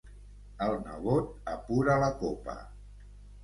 El 0.67 0.73
nebot 0.87 1.31
apura 1.53 2.01
la 2.07 2.11
copa. 2.25 2.61